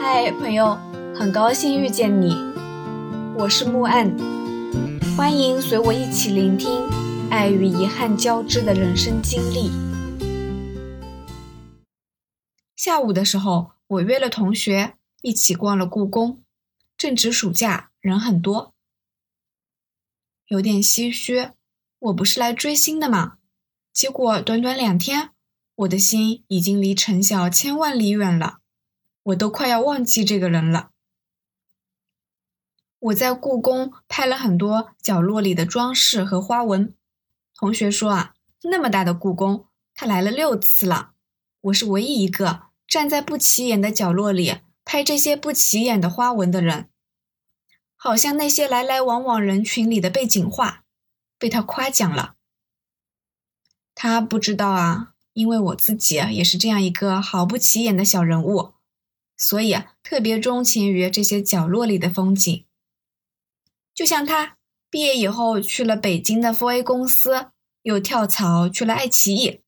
[0.00, 0.78] 嗨，朋友，
[1.12, 2.32] 很高兴遇见你，
[3.36, 4.16] 我是木岸，
[5.16, 6.88] 欢迎随我一起聆听
[7.30, 9.72] 爱与遗憾交织的人生经历。
[12.76, 16.44] 下午的时候，我约了同学一起逛了故宫，
[16.96, 18.72] 正值暑假，人很多，
[20.46, 21.50] 有点唏嘘。
[21.98, 23.38] 我不是来追星的嘛，
[23.92, 25.30] 结果短短两天，
[25.74, 28.58] 我的心已经离陈晓千万里远了。
[29.28, 30.90] 我都快要忘记这个人了。
[32.98, 36.94] 我在故宫拍了很多角落里的装饰和花纹。
[37.54, 41.12] 同学说啊，那么大的故宫，他来了六次了。
[41.60, 46.88] 我是唯一一个站在不起眼的角落里拍这些不起眼的花纹的人，
[47.96, 50.84] 好像那些来来往往人群里的背景画，
[51.38, 52.36] 被他夸奖了。
[53.94, 58.72] 他不知道啊，因为我自己也是这样一个毫不起眼的小人物。
[59.38, 62.66] 所以特别钟情于这些角落里的风景，
[63.94, 64.58] 就像他
[64.90, 69.62] 毕业以后去了北京的 4A 公司，又跳槽去了爱奇艺，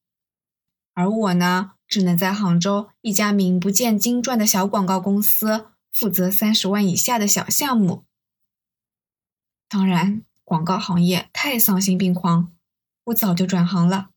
[0.92, 8.04] 而我呢，只能在杭州一家名不见经传的小广告公司负责三十万以下的小项目。
[9.68, 12.52] 当然，广告行业太丧心病狂，
[13.04, 14.09] 我早就转行了。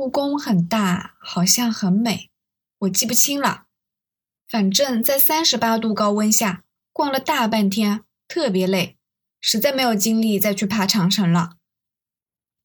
[0.00, 2.30] 故宫很大，好像很美，
[2.78, 3.66] 我记不清了。
[4.48, 8.96] 反正，在三十八度高温下逛了大半天，特别累，
[9.42, 11.58] 实在没有精力再去爬长城了。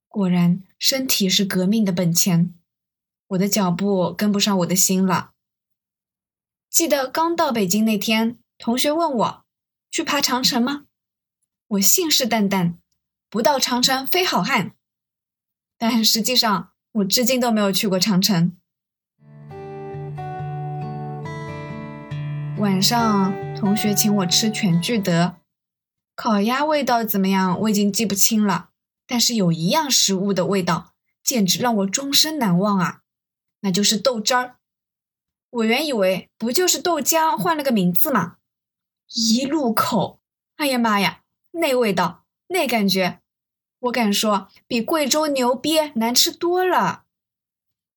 [0.08, 2.56] 果然，身体是革命的本钱，
[3.28, 5.32] 我的脚步跟不上我的心了。
[6.70, 9.46] 记得刚到北京那天，同学问我
[9.92, 10.86] 去爬长城吗？
[11.68, 12.76] 我信誓旦旦，
[13.30, 14.74] 不到长城非好汉。
[15.78, 18.56] 但实际上，我至今都没有去过长城。
[22.58, 25.36] 晚上，同学请我吃全聚德
[26.16, 27.60] 烤鸭，味道怎么样？
[27.60, 28.70] 我已经记不清了。
[29.06, 33.02] 但是有一样食物的味道，简直让我终身难忘啊！
[33.60, 34.56] 那就是豆汁儿。
[35.50, 38.38] 我原以为不就是豆浆换了个名字嘛，
[39.14, 40.22] 一入口，
[40.56, 43.20] 哎呀妈呀，那味道，那感觉！
[43.86, 47.06] 我敢说，比贵州牛瘪难吃多了。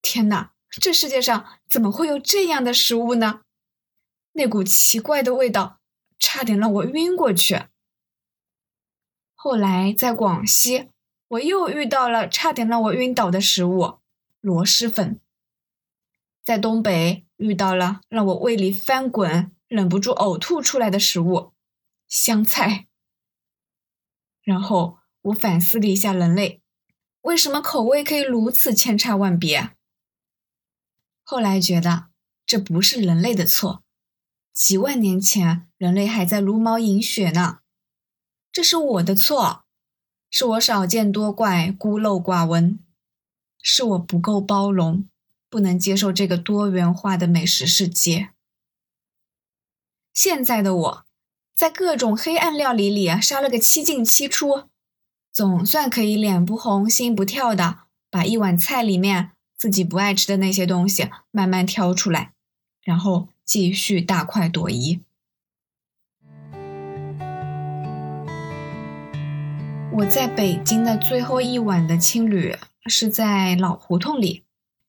[0.03, 3.43] 天哪，这世界上怎么会有这样的食物呢？
[4.33, 5.81] 那股奇怪的味道，
[6.19, 7.65] 差点让我晕过去。
[9.35, 10.91] 后来在广西，
[11.29, 14.01] 我又遇到了差点让我晕倒的食物——
[14.41, 15.21] 螺蛳粉。
[16.45, 21.53] 在东北遇到了让我胃里翻滚、忍不住呕吐出来的食物——
[22.09, 22.89] 香菜。
[24.43, 24.98] 然后。
[25.23, 26.63] 我反思了一下人类，
[27.23, 29.73] 为什么口味可以如此千差万别？
[31.23, 32.07] 后来觉得
[32.47, 33.83] 这不是人类的错，
[34.55, 37.59] 几万年前人类还在茹毛饮血呢，
[38.51, 39.65] 这是我的错，
[40.31, 42.79] 是我少见多怪、孤陋寡闻，
[43.61, 45.07] 是我不够包容，
[45.51, 48.31] 不能接受这个多元化的美食世界。
[50.15, 51.07] 现在的我，
[51.55, 54.71] 在各种黑暗料理里杀了个七进七出。
[55.39, 62.33] 总算可以脸不红心不跳的把一碗菜里面自己不爱吃的那些东西慢慢挑出来，
[62.83, 64.99] 然后继续大快朵颐。
[69.93, 72.57] 我在北京的最后一晚的青旅
[72.87, 74.43] 是在老胡同里，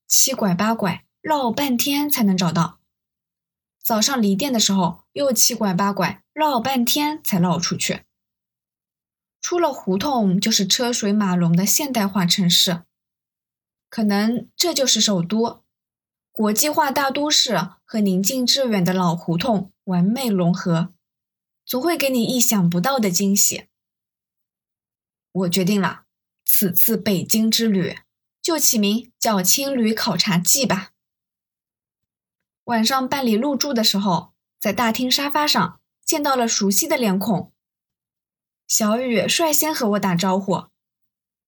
[0.07, 2.79] 七拐八拐绕半天才能找到。
[3.83, 8.01] 早上离店的时候又七拐八拐绕半天才绕出去。
[9.41, 12.83] 出了胡同就是车水马龙的现代化城市，
[13.89, 15.63] 可能这就是首都，
[16.31, 20.93] 国际化大都市和宁静致远的老胡同完美融合，
[21.65, 23.67] 总会给你意想不到的惊喜。
[25.31, 26.03] 我决定了，
[26.45, 27.97] 此次北京之旅
[28.41, 30.91] 就起名叫“青旅考察记”吧。
[32.65, 37.51] 晚上办理入住的时候，在大厅沙发上见到了熟悉的脸孔。
[38.69, 40.65] 小雨率先和我打招呼。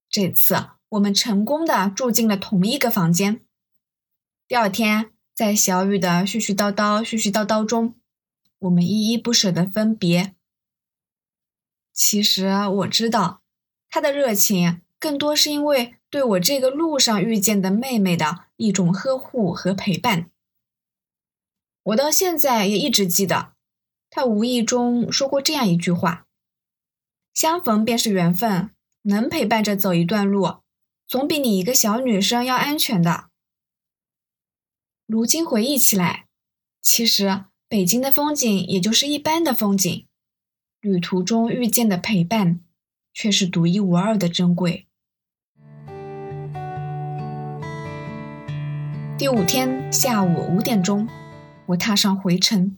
[0.09, 3.45] 这次我们成功的住进了同一个房间。
[4.47, 7.93] 第二天，在小雨的絮絮叨叨、絮絮叨叨中，
[8.57, 10.33] 我们依依不舍的分别。
[11.93, 13.43] 其实我知道，
[13.87, 20.31] 他的热情更多是因为对我这个路上遇见的妹妹的一种呵护和陪伴。
[21.83, 23.53] 我到现在也一直记得，
[24.09, 26.25] 他无意中说过这样一句话。
[27.33, 28.71] 相逢便是缘分，
[29.03, 30.57] 能陪伴着走一段路，
[31.07, 33.29] 总比你一个小女生要安全的。
[35.07, 36.27] 如今回忆起来，
[36.81, 40.07] 其实北京的风景也就是一般的风景，
[40.81, 42.59] 旅途中遇见的陪伴
[43.13, 44.87] 却是独一无二的珍贵。
[49.17, 51.07] 第五天下午五点钟，
[51.67, 52.77] 我踏上回程。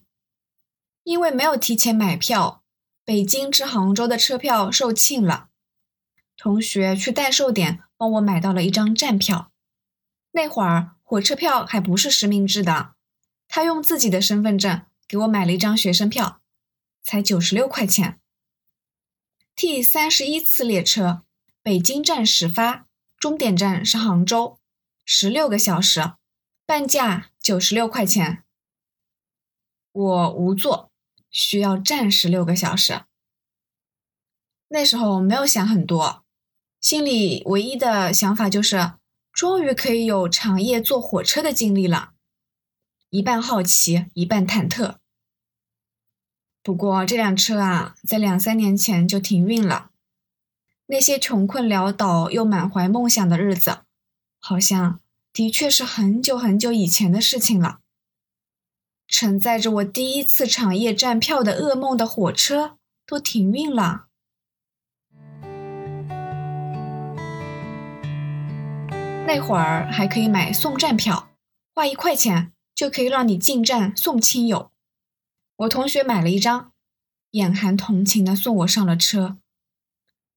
[1.04, 2.63] 因为没有提前买票，
[3.06, 5.50] 北京至杭州的车票售罄了。
[6.38, 9.52] 同学去代售点帮我买到了一张站票。
[10.32, 12.96] 那会儿火车票还不是实名制的，
[13.48, 16.42] 他用自己的身份证给我买了一张学生票，
[17.04, 18.20] 才九十六块钱。
[19.56, 21.24] T 三十一次列车，
[21.62, 22.88] 北京站始发，
[23.20, 24.60] 终点站是杭州，
[25.06, 26.14] 十六个小时。
[26.66, 28.46] 半价九十六块钱，
[29.92, 30.93] 我无座，
[31.34, 33.02] 需要站十六个小时。
[34.70, 36.24] 那时候没有想很多，
[36.80, 38.94] 心里唯一的想法就是，
[39.34, 42.14] 终于可以有长夜坐火车的经历了，
[43.10, 44.96] 一半好奇，一半忐忑。
[46.62, 49.92] 不过这辆车啊，在两三年前就停运了。
[50.86, 53.80] 那些穷困潦倒又满怀梦想的日子，
[54.40, 55.02] 好像。
[55.36, 57.80] 的确是很久很久以前的事情了。
[59.08, 64.08] 承载着我第一次长夜站票的噩梦的火车都停运了。
[69.26, 71.30] 那会儿还可以买送站票，
[71.74, 74.72] 花一块钱就可以让你进站送亲友。
[75.56, 76.72] 我同学买了一张，
[77.32, 79.38] 眼含同情的送我上了车。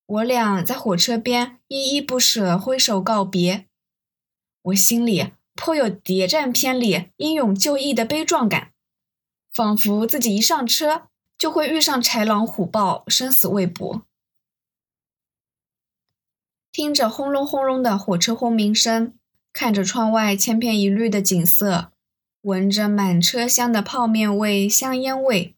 [0.06, 3.66] 我俩在火车边依依不舍挥手告别。
[4.62, 8.72] 我心里颇有谍战片里英勇就义的悲壮感，
[9.52, 11.08] 仿佛自己一上车
[11.38, 14.02] 就会遇上豺狼虎豹，生死未卜。
[16.70, 19.14] 听着轰隆轰隆的火车轰鸣声，
[19.52, 21.90] 看着窗外千篇一律的景色，
[22.42, 25.56] 闻着满车厢的泡面味、香烟味，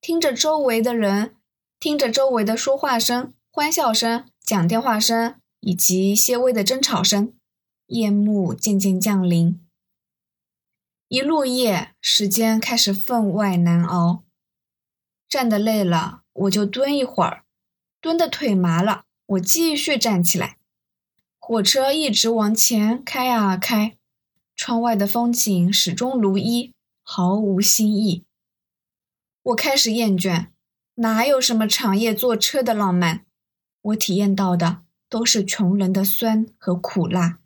[0.00, 1.34] 听着周围的人，
[1.80, 7.34] 听着周围的说话声、欢笑声、讲电话声以及些微的争吵声。
[7.88, 9.60] 夜幕渐渐降临，
[11.08, 14.24] 一入夜，时间开始分外难熬。
[15.28, 17.44] 站得累了，我就蹲一会儿；
[18.00, 20.56] 蹲的腿麻了，我继续站起来。
[21.38, 23.98] 火车一直往前开啊开，
[24.56, 26.72] 窗外的风景始终如一，
[27.02, 28.24] 毫无新意。
[29.42, 30.46] 我开始厌倦，
[30.94, 33.26] 哪有什么长夜坐车的浪漫？
[33.82, 37.40] 我体验到的都是穷人的酸和苦辣。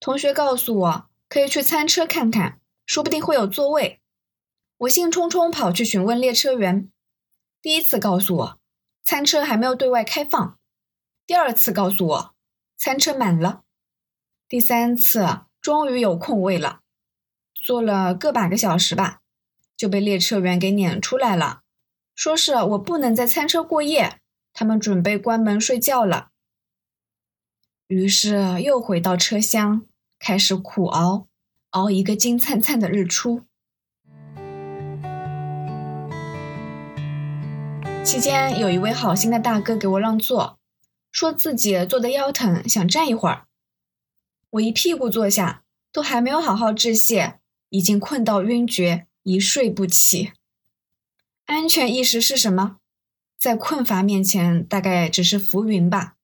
[0.00, 4.00] 同学告诉我，可以去餐车看看，说不定会有座位。
[4.78, 6.90] 我兴冲冲跑去询问列车员。
[7.60, 8.58] 第一次告诉我，
[9.04, 10.56] 餐车还没有对外开放；
[11.26, 12.34] 第二次告诉我，
[12.78, 13.64] 餐车满了；
[14.48, 16.80] 第三次终于有空位了，
[17.52, 19.20] 坐了个把个小时吧，
[19.76, 21.60] 就被列车员给撵出来了，
[22.14, 24.18] 说是我不能在餐车过夜，
[24.54, 26.30] 他们准备关门睡觉了。
[27.88, 29.86] 于是又回到车厢。
[30.20, 31.28] 开始苦熬，
[31.70, 33.46] 熬一个金灿灿的日出。
[38.04, 40.58] 期间，有一位好心的大哥给我让座，
[41.10, 43.46] 说自己坐的腰疼，想站一会儿。
[44.50, 50.32] 我一屁股坐下，都还没有好好致谢，已经困到晕厥，一睡不起。
[51.46, 52.76] 安全意识是什么？
[53.38, 56.16] 在困乏面前，大概只是浮云吧。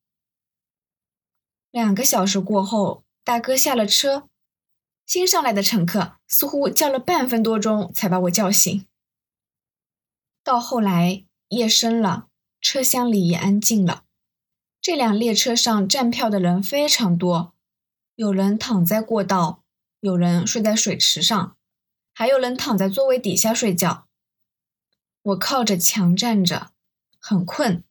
[1.70, 3.05] 两个小时过后。
[3.26, 4.28] 大哥下了车，
[5.04, 8.86] 新上来的乘客似乎叫了半分多钟才把我叫醒。
[10.44, 12.28] 到后来夜深了，
[12.60, 14.04] 车厢里也安静了。
[14.80, 17.52] 这辆列车上站票的人非常多，
[18.14, 19.64] 有人躺在过道，
[19.98, 21.56] 有人睡在水池上，
[22.14, 24.06] 还有人躺在座位底下睡觉。
[25.22, 26.70] 我靠着墙站着，
[27.18, 27.82] 很困，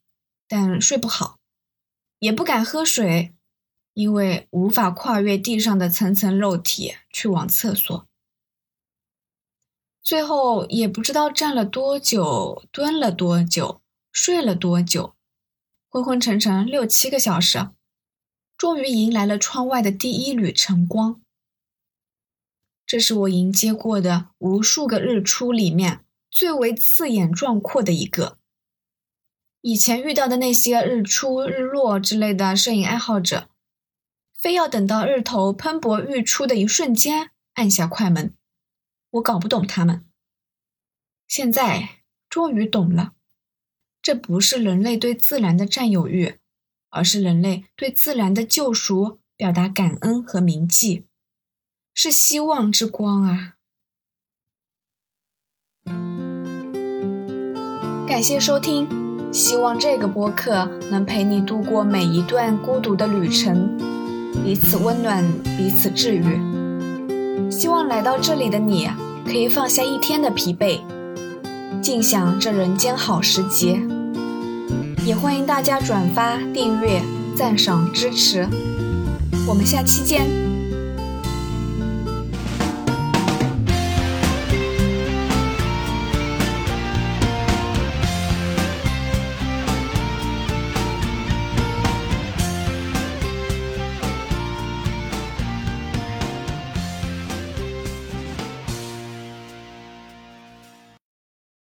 [0.48, 1.38] 但睡不好，
[2.20, 3.35] 也不敢喝水。
[3.96, 8.06] 因为无法跨越地上的层层肉体去往厕所，
[10.02, 13.80] 最后也不知道站了多久，蹲了多久，
[14.12, 15.14] 睡了多久，
[15.88, 17.70] 昏昏沉沉六七个小时，
[18.58, 21.22] 终于迎来了窗外的第一缕晨光。
[22.84, 28.36] 这是我迎接过的无数个日出里面最为刺眼壮阔的一个。
[29.62, 33.48] 以前遇到的那些日出、日落之类的摄影爱好者。
[34.46, 38.32] 非要等到日头喷薄欲出的一瞬间按下快门，
[39.10, 40.04] 我搞不懂他们。
[41.26, 43.14] 现在终于懂了，
[44.00, 46.36] 这不是人类对自然的占有欲，
[46.90, 51.06] 而是人类对自然的救赎，表达感恩和铭记。
[51.92, 53.54] 是希望之光啊！
[58.06, 58.86] 感谢收听，
[59.32, 63.95] 希望这个播客能陪你度过每一段孤独的旅程，
[64.46, 65.24] 彼此温暖，
[65.58, 67.50] 彼此治愈。
[67.50, 68.88] 希望来到这里的你
[69.24, 70.78] 可以放下一天的疲惫，
[71.82, 73.80] 尽享这人间好时节。
[75.04, 77.02] 也欢迎大家转发、订阅、
[77.34, 78.46] 赞赏、支持。
[79.48, 80.45] 我们下期见。